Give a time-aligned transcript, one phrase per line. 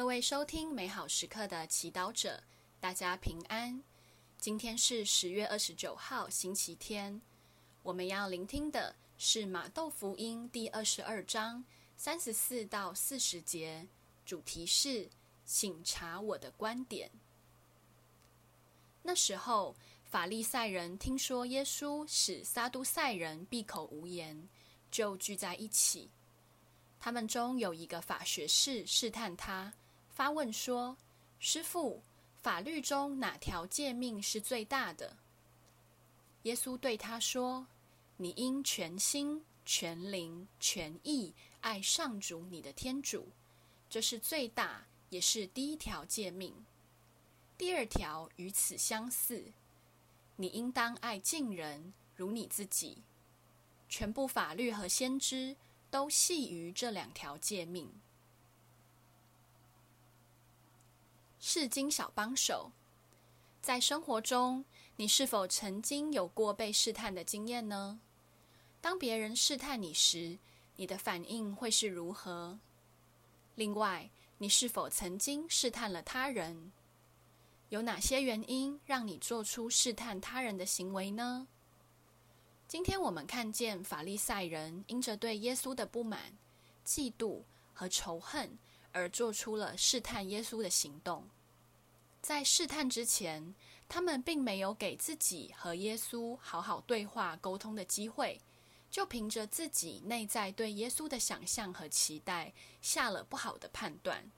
[0.00, 2.42] 各位收听美好时刻的祈祷者，
[2.80, 3.82] 大家平安。
[4.38, 7.20] 今天是十月二十九号，星期天。
[7.82, 11.62] 我们要聆听的是马窦福音第二十二章
[11.98, 13.86] 三十四到四十节，
[14.24, 15.06] 主题是
[15.44, 17.10] “请查我的观点”。
[19.04, 19.76] 那时候，
[20.06, 24.48] 法利赛人听说耶稣使撒都塞人闭口无言，
[24.90, 26.08] 就聚在一起。
[26.98, 29.70] 他们中有一个法学士试探他。
[30.20, 30.98] 发问说
[31.40, 32.02] ：“师傅，
[32.42, 35.16] 法律中哪条诫命是最大的？”
[36.44, 37.66] 耶稣对他说
[38.18, 43.30] ：“你应全心、全灵、全意爱上主你的天主，
[43.88, 46.66] 这是最大，也是第一条诫命。
[47.56, 49.42] 第二条与此相似，
[50.36, 52.98] 你应当爱近人如你自己。
[53.88, 55.56] 全部法律和先知
[55.90, 57.90] 都系于这两条诫命。”
[61.40, 62.70] 释经小帮手，
[63.62, 64.62] 在生活中，
[64.96, 67.98] 你是否曾经有过被试探的经验呢？
[68.82, 70.38] 当别人试探你时，
[70.76, 72.58] 你的反应会是如何？
[73.54, 76.72] 另外，你是否曾经试探了他人？
[77.70, 81.48] 有哪些原因让你做出试探他人的行为呢？
[82.68, 86.36] 今天我们看见法利赛人因着对耶稣的不满、
[86.84, 88.58] 嫉妒和仇恨。
[88.92, 91.28] 而做出了试探耶稣的行动。
[92.20, 93.54] 在试探之前，
[93.88, 98.40] 他们并没有给自己和耶稣好好对话沟通的机会，
[98.90, 102.52] 就凭着自己内在对耶稣的想象和期待，
[102.82, 104.30] 下了不好的判断。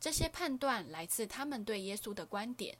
[0.00, 2.76] 这些判断来自他们对耶稣的观点，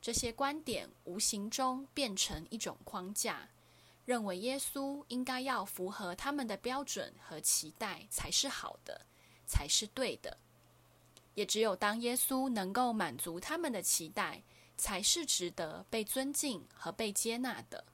[0.00, 3.48] 这些观点无形中变成一种框架，
[4.04, 9.06] 认为耶稣应该要符合他们的标准和期待才是好的。
[9.46, 10.36] 才是对的，
[11.34, 14.42] 也只有当耶稣能够满足他们的期待，
[14.76, 17.84] 才是值得被尊敬和被接纳的。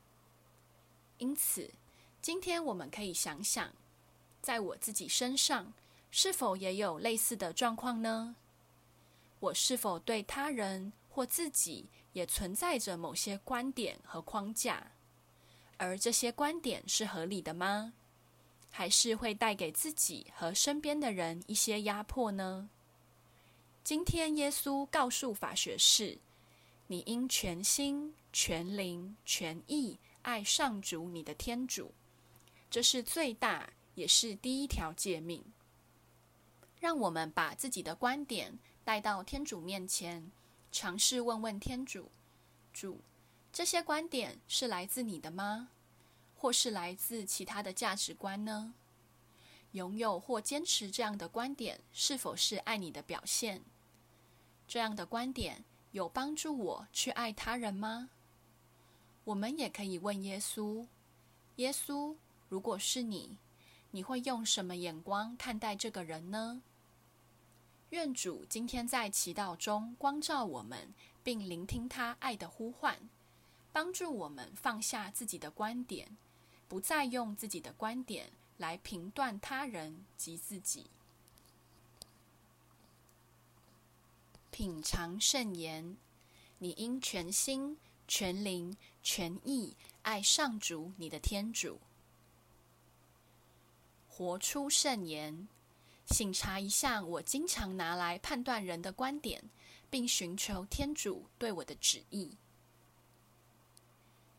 [1.19, 1.71] 因此，
[2.21, 3.73] 今天我们可以想想，
[4.41, 5.73] 在我自己身上，
[6.11, 8.35] 是否也有类似的状况呢？
[9.39, 14.93] 我是否对他人或自己也存在着某些观点和框架？
[15.77, 17.93] 而这些观点是合理的吗？
[18.75, 22.71] 还是会带给自己和身边的人一些压迫呢？
[23.85, 26.19] 今天耶稣告诉法学士
[26.89, 31.93] ：“你应全心、全灵、全意爱上主你的天主，
[32.71, 35.45] 这是最大也是第一条诫命。”
[36.81, 40.33] 让我们把自己的观点带到天主面前，
[40.73, 42.11] 尝试问问天主
[42.73, 43.01] ：“主，
[43.53, 45.69] 这些观点是来自你的吗？”
[46.43, 48.75] 或是来自其他的价值观呢？
[49.71, 53.63] 拥有或坚持这样的观点，是否是爱你的表现？
[54.67, 58.11] 这样的观点有帮助我去爱他人吗？
[59.23, 60.85] 我们也可以问耶稣：
[61.57, 62.17] 耶稣，
[62.49, 63.39] 如果是你，
[63.93, 66.61] 你会用什么眼光看待这个人呢？
[67.91, 70.93] 愿主今天在祈祷中光照我们，
[71.23, 73.09] 并聆听他爱的呼唤，
[73.71, 76.17] 帮助我们放下自己的观点。
[76.69, 80.87] 不再用自己的观点来评断他人及自己。
[84.51, 85.97] 品尝圣言，
[86.59, 91.81] 你应全心、全灵、全意爱上主你的天主。
[94.09, 95.49] 活出圣言，
[96.07, 99.43] 省察一下我经常拿来判断人的观点，
[99.89, 102.37] 并寻求天主对我的旨意。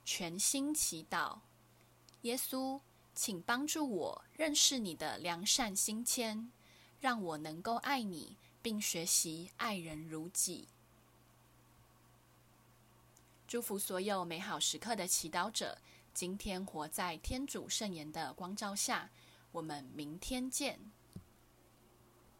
[0.05, 1.39] 全心祈祷。
[2.23, 2.79] 耶稣，
[3.13, 6.51] 请帮助我认识你的良善心谦，
[6.99, 10.67] 让我能够爱你，并学习爱人如己。
[13.45, 15.77] 祝福所有美好时刻的祈祷者，
[16.13, 19.09] 今天活在天主圣言的光照下。
[19.51, 20.79] 我们明天见。